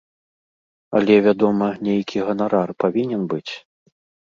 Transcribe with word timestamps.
Але, 0.99 1.17
вядома, 1.27 1.67
нейкі 1.89 2.25
ганарар 2.31 2.69
павінен 2.87 3.31
быць. 3.37 3.49